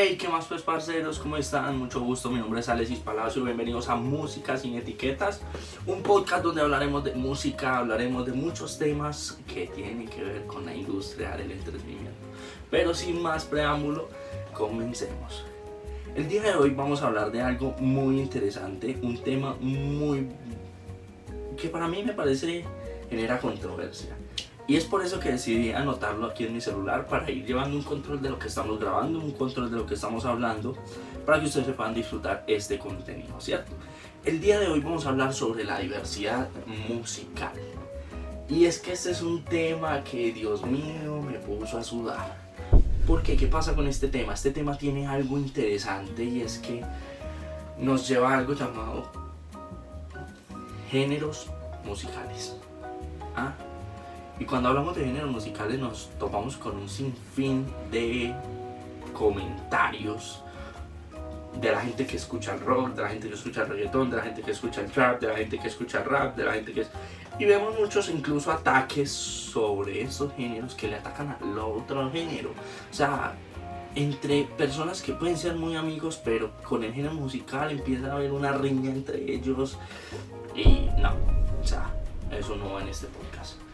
[0.00, 1.18] Hey, ¿qué más pues parceros?
[1.18, 1.76] ¿Cómo están?
[1.76, 5.40] Mucho gusto, mi nombre es Alexis Palacio, bienvenidos a Música sin etiquetas,
[5.86, 10.64] un podcast donde hablaremos de música, hablaremos de muchos temas que tienen que ver con
[10.64, 12.12] la industria del entretenimiento.
[12.70, 14.08] Pero sin más preámbulo,
[14.54, 15.44] comencemos.
[16.14, 20.28] El día de hoy vamos a hablar de algo muy interesante, un tema muy
[21.60, 22.64] que para mí me parece
[23.10, 24.16] genera controversia.
[24.68, 27.82] Y es por eso que decidí anotarlo aquí en mi celular para ir llevando un
[27.82, 30.76] control de lo que estamos grabando, un control de lo que estamos hablando,
[31.24, 33.72] para que ustedes se puedan disfrutar este contenido, ¿cierto?
[34.26, 36.50] El día de hoy vamos a hablar sobre la diversidad
[36.86, 37.54] musical.
[38.46, 42.36] Y es que este es un tema que, Dios mío, me puso a sudar.
[43.06, 44.34] Porque, ¿qué pasa con este tema?
[44.34, 46.84] Este tema tiene algo interesante y es que
[47.78, 49.10] nos lleva a algo llamado
[50.90, 51.46] géneros
[51.86, 52.54] musicales.
[53.34, 53.54] ¿Ah?
[54.38, 58.34] Y cuando hablamos de géneros musicales nos topamos con un sinfín de
[59.12, 60.42] comentarios
[61.60, 64.16] de la gente que escucha el rock, de la gente que escucha el reggaetón, de
[64.16, 66.52] la gente que escucha el trap, de la gente que escucha el rap, de la
[66.52, 66.90] gente que es...
[67.38, 72.50] Y vemos muchos incluso ataques sobre esos géneros que le atacan al otro género.
[72.50, 73.34] O sea,
[73.94, 78.32] entre personas que pueden ser muy amigos, pero con el género musical empieza a haber
[78.32, 79.78] una riña entre ellos.
[80.54, 81.12] Y no,
[81.62, 81.92] o sea,
[82.36, 83.67] eso no va en este podcast.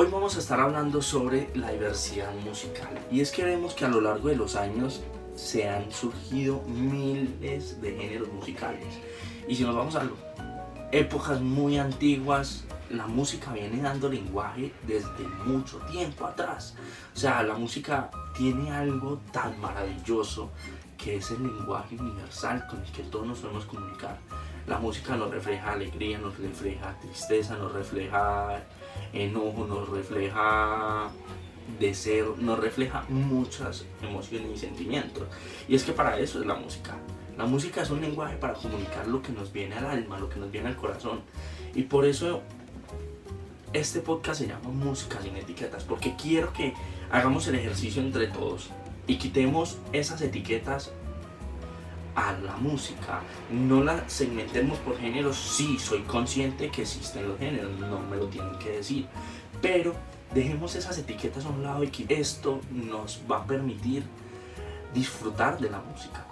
[0.00, 2.96] Hoy vamos a estar hablando sobre la diversidad musical.
[3.10, 5.02] Y es que vemos que a lo largo de los años
[5.34, 8.86] se han surgido miles de géneros musicales.
[9.48, 10.08] Y si nos vamos a
[10.92, 16.76] épocas muy antiguas, la música viene dando lenguaje desde mucho tiempo atrás.
[17.12, 20.52] O sea, la música tiene algo tan maravilloso
[20.96, 24.16] que es el lenguaje universal con el que todos nos podemos comunicar.
[24.68, 28.62] La música nos refleja alegría, nos refleja tristeza, nos refleja
[29.12, 31.10] enojo, nos refleja
[31.78, 35.24] deseo, nos refleja muchas emociones y sentimientos.
[35.68, 36.96] Y es que para eso es la música.
[37.36, 40.40] La música es un lenguaje para comunicar lo que nos viene al alma, lo que
[40.40, 41.22] nos viene al corazón.
[41.74, 42.42] Y por eso
[43.72, 46.74] este podcast se llama Música sin etiquetas, porque quiero que
[47.10, 48.70] hagamos el ejercicio entre todos
[49.06, 50.92] y quitemos esas etiquetas
[52.18, 53.20] a la música.
[53.50, 55.36] No la segmentemos por géneros.
[55.36, 59.06] Sí, soy consciente que existen los géneros, no me lo tienen que decir.
[59.62, 59.94] Pero
[60.34, 64.04] dejemos esas etiquetas a un lado y que esto nos va a permitir
[64.92, 66.26] disfrutar de la música.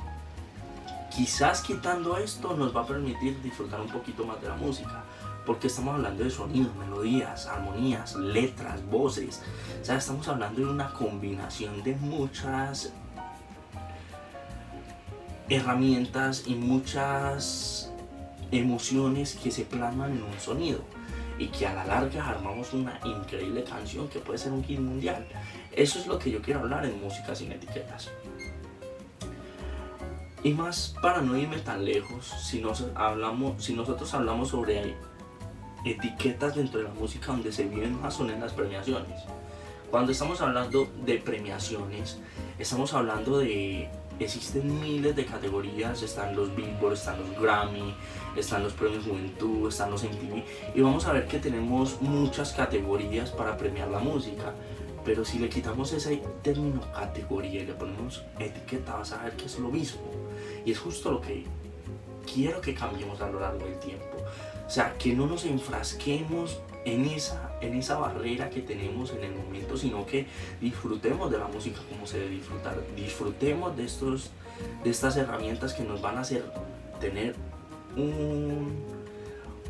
[1.15, 5.05] Quizás quitando esto nos va a permitir disfrutar un poquito más de la música.
[5.47, 9.41] Porque estamos hablando de sonidos, melodías, armonías, letras, voces.
[9.81, 12.93] O sea, estamos hablando de una combinación de muchas
[15.49, 17.93] herramientas y muchas
[18.51, 20.81] emociones que se plasman en un sonido
[21.39, 25.27] y que a la larga armamos una increíble canción que puede ser un hit mundial.
[25.73, 28.11] Eso es lo que yo quiero hablar en música sin etiquetas.
[30.43, 34.95] Y más para no irme tan lejos, si, nos hablamos, si nosotros hablamos sobre
[35.85, 39.23] etiquetas dentro de la música donde se viven más son en las premiaciones.
[39.91, 42.19] Cuando estamos hablando de premiaciones,
[42.59, 47.95] estamos hablando de existen miles de categorías, están los Billboard, están los Grammy,
[48.37, 50.43] están los premios Juventud, están los MTV
[50.75, 54.55] y vamos a ver que tenemos muchas categorías para premiar la música.
[55.05, 59.45] Pero si le quitamos ese término categoría y le ponemos etiqueta, vas a ver que
[59.45, 60.01] es lo mismo.
[60.65, 61.45] Y es justo lo que
[62.27, 64.17] quiero que cambiemos a lo largo del tiempo.
[64.67, 69.35] O sea, que no nos enfrasquemos en esa, en esa barrera que tenemos en el
[69.35, 70.27] momento, sino que
[70.61, 74.31] disfrutemos de la música como se debe disfrutar, disfrutemos de, estos,
[74.85, 76.45] de estas herramientas que nos van a hacer
[77.01, 77.35] tener
[77.97, 78.96] un,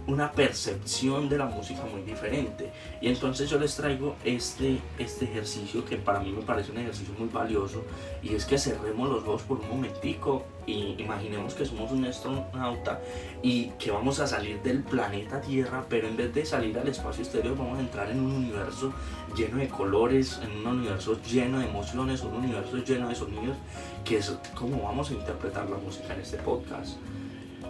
[0.07, 2.71] una percepción de la música muy diferente.
[3.01, 7.15] Y entonces yo les traigo este, este ejercicio que para mí me parece un ejercicio
[7.19, 7.83] muy valioso
[8.23, 13.01] y es que cerremos los ojos por un momentico y imaginemos que somos un astronauta
[13.43, 17.23] y que vamos a salir del planeta Tierra, pero en vez de salir al espacio
[17.23, 18.93] exterior vamos a entrar en un universo
[19.37, 23.57] lleno de colores, en un universo lleno de emociones, un universo lleno de sonidos,
[24.05, 26.97] que es como vamos a interpretar la música en este podcast.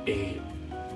[0.07, 0.41] Eh,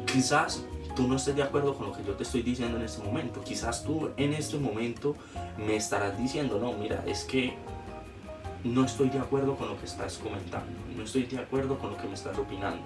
[0.06, 0.64] quizás
[1.00, 3.42] tú no estés de acuerdo con lo que yo te estoy diciendo en este momento.
[3.42, 5.16] Quizás tú en este momento
[5.56, 7.54] me estarás diciendo, no, mira, es que
[8.64, 11.96] no estoy de acuerdo con lo que estás comentando, no estoy de acuerdo con lo
[11.96, 12.82] que me estás opinando.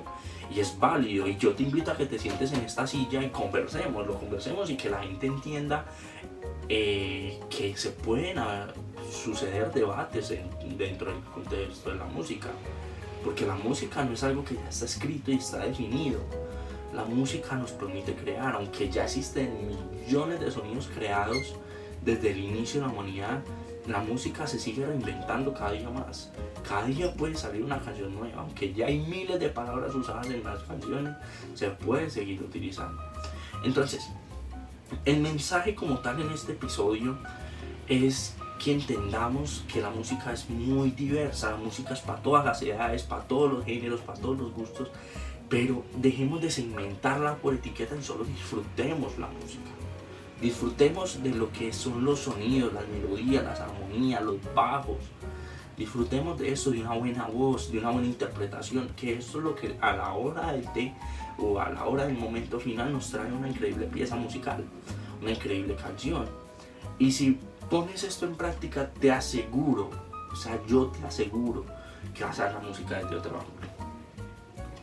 [0.54, 3.30] Y es válido y yo te invito a que te sientes en esta silla y
[3.30, 5.84] conversemos, lo conversemos y que la gente entienda
[6.68, 8.36] eh, que se pueden
[9.10, 10.32] suceder debates
[10.78, 12.50] dentro del contexto de la música.
[13.24, 16.20] Porque la música no es algo que ya está escrito y está definido
[16.94, 19.68] la música nos permite crear, aunque ya existen
[20.06, 21.54] millones de sonidos creados
[22.04, 23.42] desde el inicio de la humanidad,
[23.86, 26.30] la música se sigue reinventando cada día más.
[26.66, 30.42] Cada día puede salir una canción nueva, aunque ya hay miles de palabras usadas en
[30.42, 31.14] las canciones,
[31.54, 33.02] se puede seguir utilizando.
[33.64, 34.08] Entonces,
[35.04, 37.18] el mensaje como tal en este episodio
[37.88, 42.62] es que entendamos que la música es muy diversa, la música es para todas las
[42.62, 44.88] edades, para todos los géneros, para todos los gustos,
[45.48, 49.70] pero dejemos de segmentarla por etiqueta y solo disfrutemos la música.
[50.40, 54.98] Disfrutemos de lo que son los sonidos, las melodías, las armonías, los bajos.
[55.76, 59.54] Disfrutemos de eso, de una buena voz, de una buena interpretación, que eso es lo
[59.54, 60.94] que a la hora del té
[61.38, 64.64] o a la hora del momento final nos trae una increíble pieza musical,
[65.20, 66.26] una increíble canción.
[66.98, 67.38] Y si
[67.70, 69.90] pones esto en práctica, te aseguro,
[70.32, 71.64] o sea, yo te aseguro
[72.14, 73.73] que vas a hacer la música desde otro ángulo.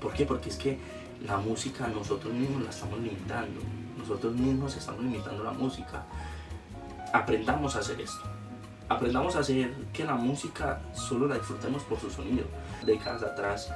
[0.01, 0.25] ¿Por qué?
[0.25, 0.79] Porque es que
[1.25, 3.61] la música nosotros mismos la estamos limitando.
[3.97, 6.03] Nosotros mismos estamos limitando la música.
[7.13, 8.23] Aprendamos a hacer esto.
[8.89, 12.45] Aprendamos a hacer que la música solo la disfrutemos por su sonido.
[12.85, 13.71] Décadas atrás,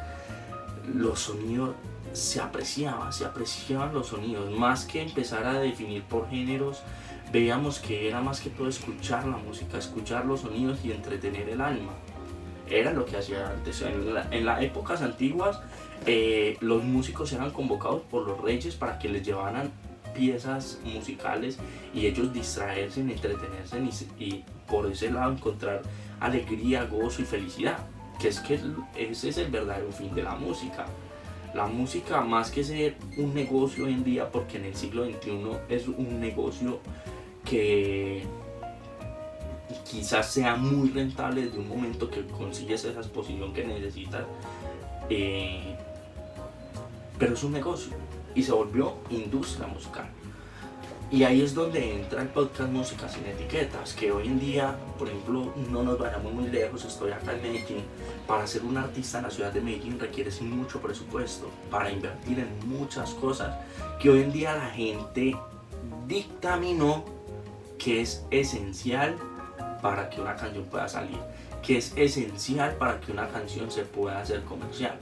[0.93, 1.75] los sonidos
[2.11, 4.51] se apreciaban, se apreciaban los sonidos.
[4.51, 6.81] Más que empezar a definir por géneros,
[7.31, 11.61] veíamos que era más que todo escuchar la música, escuchar los sonidos y entretener el
[11.61, 11.91] alma.
[12.69, 13.81] Era lo que hacía antes.
[13.81, 15.59] En, las épocas antiguas,
[16.05, 19.71] eh, los músicos eran convocados por los reyes para que les llevaran
[20.15, 21.57] piezas musicales
[21.93, 23.79] y ellos distraerse, entretenerse
[24.17, 25.81] y, por ese lado encontrar
[26.19, 27.77] alegría, gozo y felicidad.
[28.19, 28.59] Que es que
[28.95, 30.85] ese es el verdadero fin de la música.
[31.53, 35.57] La música más que ser un negocio hoy en día, porque en el siglo XXI
[35.69, 36.79] es un negocio
[37.43, 38.23] que
[39.89, 44.23] quizás sea muy rentable desde un momento que consigues esa exposición que necesitas,
[45.09, 45.75] eh,
[47.17, 47.93] pero es un negocio
[48.33, 50.07] y se volvió industria musical.
[51.11, 55.07] Y ahí es donde entra el podcast Música sin Etiquetas, que hoy en día, por
[55.07, 57.83] ejemplo, no nos vayamos muy lejos, estoy acá en Medellín,
[58.27, 62.67] para ser un artista en la ciudad de Medellín requieres mucho presupuesto, para invertir en
[62.67, 63.55] muchas cosas,
[64.01, 65.37] que hoy en día la gente
[66.07, 67.05] dictaminó
[67.77, 69.15] que es esencial
[69.85, 71.19] para que una canción pueda salir,
[71.61, 74.97] que es esencial para que una canción se pueda hacer comercial.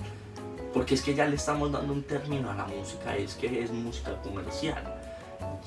[0.73, 3.71] Porque es que ya le estamos dando un término a la música, es que es
[3.71, 4.83] música comercial.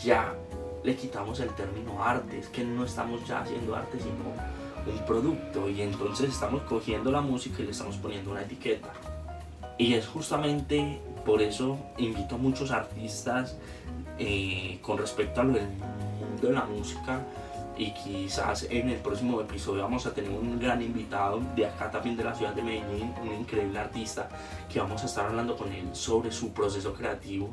[0.04, 0.34] Ya
[0.84, 5.70] le quitamos el término arte, es que no estamos ya haciendo arte, sino un producto.
[5.70, 8.92] Y entonces estamos cogiendo la música y le estamos poniendo una etiqueta.
[9.78, 13.56] Y es justamente por eso invito a muchos artistas
[14.19, 17.22] eh, con respecto a lo del mundo de la música
[17.76, 22.17] y quizás en el próximo episodio vamos a tener un gran invitado de acá también
[22.17, 24.28] de la ciudad de Medellín, un increíble artista
[24.73, 27.50] que vamos a estar hablando con él sobre su proceso creativo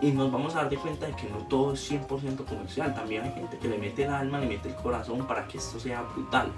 [0.00, 3.22] y nos vamos a dar de cuenta de que no todo es 100% comercial, también
[3.22, 6.02] hay gente que le mete el alma, le mete el corazón para que esto sea
[6.02, 6.48] brutal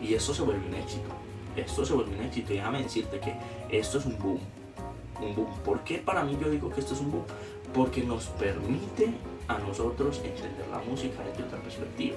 [0.00, 1.08] y esto se vuelve un éxito,
[1.56, 3.34] esto se vuelve un éxito y déjame decirte que
[3.68, 4.38] esto es un boom,
[5.20, 5.48] un boom.
[5.64, 7.24] ¿Por qué para mí yo digo que esto es un boom?
[7.74, 9.12] Porque nos permite
[9.48, 12.16] a nosotros entender la música desde otra perspectiva.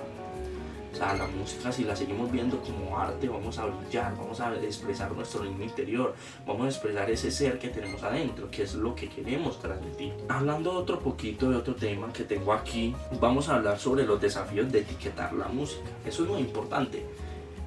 [0.97, 5.11] Sea, la música si la seguimos viendo como arte, vamos a brillar, vamos a expresar
[5.11, 9.07] nuestro ritmo interior, vamos a expresar ese ser que tenemos adentro, que es lo que
[9.07, 10.15] queremos transmitir.
[10.27, 14.71] Hablando otro poquito de otro tema que tengo aquí, vamos a hablar sobre los desafíos
[14.71, 15.87] de etiquetar la música.
[16.03, 17.05] Eso es muy importante.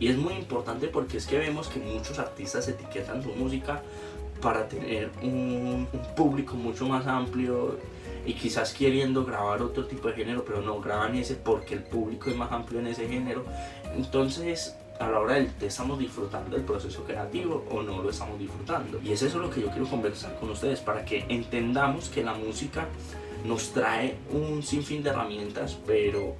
[0.00, 3.80] Y es muy importante porque es que vemos que muchos artistas etiquetan su música
[4.42, 7.78] para tener un público mucho más amplio
[8.26, 12.30] y quizás queriendo grabar otro tipo de género, pero no graban ese porque el público
[12.30, 13.44] es más amplio en ese género.
[13.96, 19.00] Entonces, a la hora del estamos disfrutando del proceso creativo o no lo estamos disfrutando.
[19.02, 22.34] Y es eso lo que yo quiero conversar con ustedes para que entendamos que la
[22.34, 22.86] música
[23.44, 26.36] nos trae un sinfín de herramientas, pero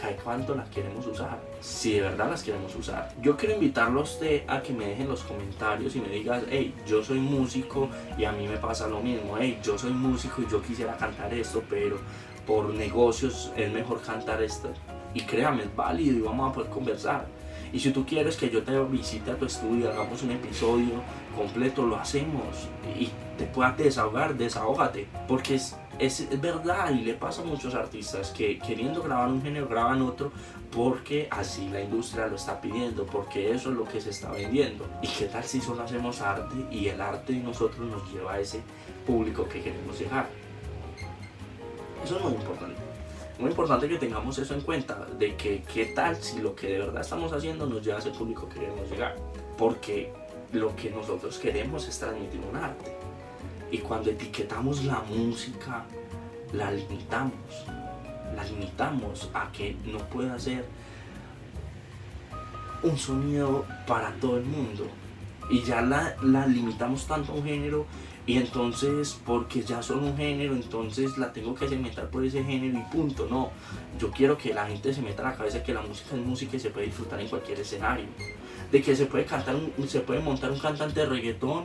[0.00, 3.12] ¿Cada cuánto las queremos usar, si de verdad las queremos usar.
[3.20, 7.18] Yo quiero invitarlos a que me dejen los comentarios y me digas, hey, yo soy
[7.18, 10.96] músico y a mí me pasa lo mismo, hey, yo soy músico y yo quisiera
[10.96, 11.98] cantar esto, pero
[12.46, 14.68] por negocios es mejor cantar esto.
[15.14, 17.26] Y créame, es válido y vamos a poder conversar.
[17.72, 21.02] Y si tú quieres que yo te visite a tu estudio, hagamos un episodio
[21.36, 27.42] completo, lo hacemos y te puedas desahogar, desahógate, porque es es, verdad y le pasa
[27.42, 30.30] a muchos artistas que queriendo grabar un género graban otro
[30.70, 34.86] porque así la industria lo está pidiendo, porque eso es lo que se está vendiendo.
[35.02, 38.40] ¿Y qué tal si solo hacemos arte y el arte de nosotros nos lleva a
[38.40, 38.60] ese
[39.06, 40.28] público que queremos llegar?
[42.04, 42.76] Eso es muy importante.
[43.38, 46.78] Muy importante que tengamos eso en cuenta, de que qué tal si lo que de
[46.80, 49.16] verdad estamos haciendo nos lleva a ese público que queremos llegar.
[49.56, 50.12] Porque
[50.52, 53.07] lo que nosotros queremos es transmitir un arte
[53.70, 55.84] y cuando etiquetamos la música,
[56.52, 57.32] la limitamos.
[58.34, 60.64] La limitamos a que no pueda ser
[62.82, 64.86] un sonido para todo el mundo.
[65.50, 67.86] Y ya la, la limitamos tanto a un género
[68.28, 72.78] y entonces, porque ya son un género, entonces la tengo que segmentar por ese género
[72.78, 73.26] y punto.
[73.26, 73.50] No,
[73.98, 76.56] yo quiero que la gente se meta a la cabeza que la música es música
[76.58, 78.04] y se puede disfrutar en cualquier escenario.
[78.70, 79.56] De que se puede cantar,
[79.86, 81.64] se puede montar un cantante de reggaetón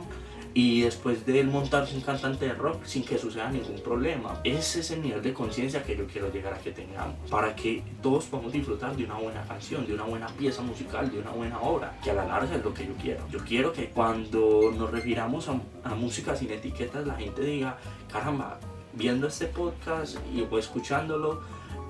[0.54, 4.40] y después de él montarse un cantante de rock sin que suceda ningún problema.
[4.44, 7.82] Ese es el nivel de conciencia que yo quiero llegar a que tengamos, para que
[8.00, 11.60] todos podamos disfrutar de una buena canción, de una buena pieza musical, de una buena
[11.60, 13.28] obra, que a la larga es lo que yo quiero.
[13.30, 17.76] Yo quiero que cuando nos refiramos a, música sin etiquetas, la gente diga,
[18.10, 18.58] caramba,
[18.92, 21.40] viendo este podcast y escuchándolo,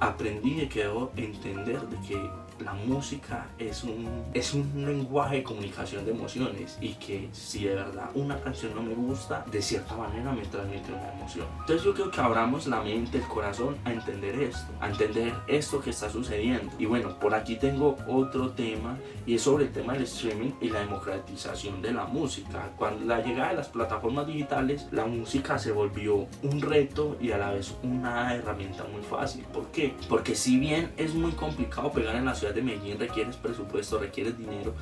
[0.00, 2.30] aprendí y quedó entender de que
[2.60, 7.74] la música es un, es un lenguaje de comunicación de emociones y que si de
[7.74, 11.46] verdad una canción no me gusta, de cierta manera me transmite una emoción.
[11.60, 15.80] Entonces yo creo que abramos la mente, el corazón a entender esto, a entender esto
[15.80, 16.72] que está sucediendo.
[16.78, 18.96] Y bueno, por aquí tengo otro tema
[19.26, 22.70] y es sobre el tema del streaming y la democratización de la música.
[22.76, 27.38] Cuando la llegada de las plataformas digitales, la música se volvió un reto y a
[27.38, 29.44] la vez una herramienta muy fácil.
[29.52, 29.94] ¿Por qué?
[30.08, 34.74] Porque si bien es muy complicado pegar en la de Medellín requieres presupuesto, requieres dinero.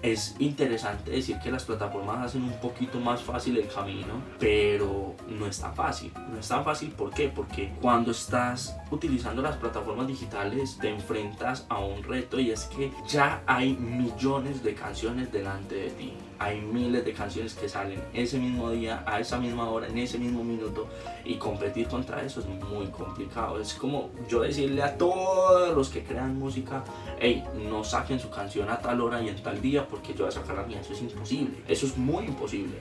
[0.00, 5.46] Es interesante decir que las plataformas hacen un poquito más fácil el camino, pero no
[5.46, 6.12] es tan fácil.
[6.30, 7.10] No es tan fácil, ¿por?
[7.34, 12.92] Porque cuando estás utilizando las plataformas digitales te enfrentas a un reto y es que
[13.08, 18.38] ya hay millones de canciones delante de ti hay miles de canciones que salen ese
[18.38, 20.86] mismo día, a esa misma hora, en ese mismo minuto
[21.24, 23.60] y competir contra eso es muy complicado.
[23.60, 26.84] Es como yo decirle a todos los que crean música,
[27.18, 30.28] hey, no saquen su canción a tal hora y en tal día porque yo voy
[30.28, 30.80] a sacar la mía.
[30.80, 32.80] Eso es imposible, eso es muy imposible.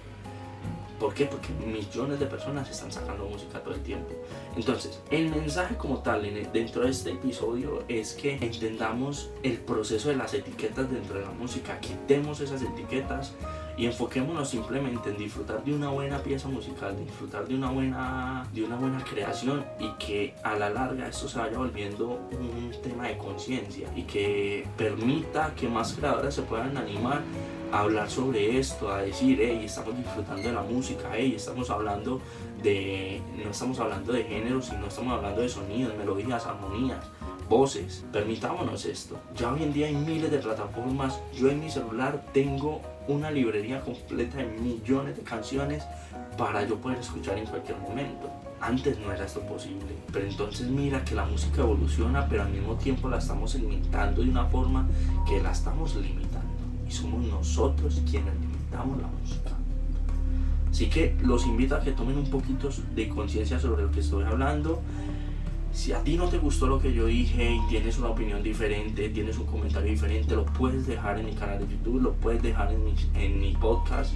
[1.00, 1.25] ¿Por qué?
[1.25, 4.13] Porque millones de personas están sacando música todo el tiempo.
[4.56, 10.16] Entonces, el mensaje como tal dentro de este episodio es que entendamos el proceso de
[10.16, 13.34] las etiquetas dentro de la música, quitemos esas etiquetas
[13.77, 18.63] y enfoquémonos simplemente en disfrutar de una buena pieza musical, disfrutar de una buena, de
[18.63, 23.17] una buena creación y que a la larga esto se vaya volviendo un tema de
[23.17, 27.22] conciencia y que permita que más creadores se puedan animar
[27.72, 32.19] a hablar sobre esto, a decir, hey, estamos disfrutando de la música, hey, estamos hablando
[32.63, 37.05] de, no estamos hablando de género, sino estamos hablando de sonidos, melodías, armonías,
[37.48, 38.05] voces.
[38.12, 39.17] Permitámonos esto.
[39.36, 41.19] Ya hoy en día hay miles de plataformas.
[41.36, 45.83] Yo en mi celular tengo una librería completa de millones de canciones
[46.37, 48.29] para yo poder escuchar en cualquier momento.
[48.59, 52.75] Antes no era esto posible, pero entonces mira que la música evoluciona, pero al mismo
[52.75, 54.87] tiempo la estamos limitando de una forma
[55.27, 56.47] que la estamos limitando.
[56.87, 59.51] Y somos nosotros quienes limitamos la música.
[60.69, 64.23] Así que los invito a que tomen un poquito de conciencia sobre lo que estoy
[64.23, 64.81] hablando.
[65.77, 69.10] Si a ti no te gustó lo que yo dije y tienes una opinión diferente,
[69.10, 72.72] tienes un comentario diferente, lo puedes dejar en mi canal de YouTube, lo puedes dejar
[72.74, 74.12] en mi, en mi podcast.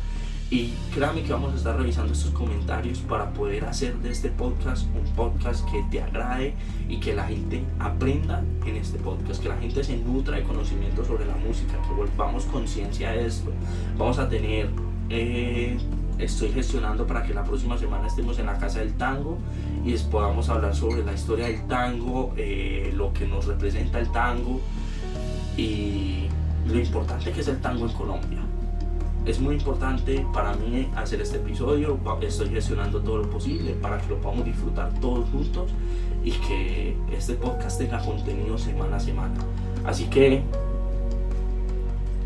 [0.50, 4.88] Y créame que vamos a estar revisando estos comentarios para poder hacer de este podcast
[4.96, 6.56] un podcast que te agrade
[6.90, 11.06] y que la gente aprenda en este podcast, que la gente se nutra de conocimiento
[11.06, 13.52] sobre la música, que volvamos conciencia de esto.
[14.00, 14.68] Vamos a tener
[15.10, 15.78] eh,
[16.22, 19.38] estoy gestionando para que la próxima semana estemos en la Casa del Tango
[19.86, 24.62] y podamos hablar sobre la historia del tango, eh, lo que nos representa el tango
[25.58, 26.28] y
[26.68, 28.40] lo importante que es el tango en Colombia.
[29.26, 34.10] Es muy importante para mí hacer este episodio, estoy gestionando todo lo posible para que
[34.10, 35.72] lo podamos disfrutar todos juntos
[36.24, 39.36] y que este podcast tenga contenido semana a semana.
[39.86, 40.44] Así que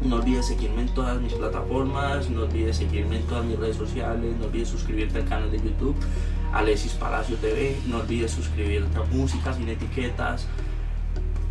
[0.06, 4.36] no olvides seguirme en todas mis plataformas, no olvides seguirme en todas mis redes sociales,
[4.40, 5.96] no olvides suscribirte al canal de YouTube,
[6.54, 10.48] Alexis Palacio TV, no olvides suscribirte a Música sin Etiquetas.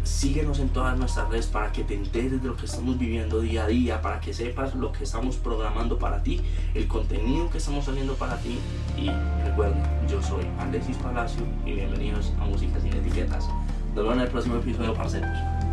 [0.03, 3.65] Síguenos en todas nuestras redes para que te enteres de lo que estamos viviendo día
[3.65, 6.43] a día, para que sepas lo que estamos programando para ti,
[6.75, 8.59] el contenido que estamos haciendo para ti.
[8.99, 9.09] Y
[9.47, 13.49] recuerden, yo soy Alexis Palacio y bienvenidos a Música sin Etiquetas.
[13.95, 15.64] Nos vemos en el próximo episodio, parceros.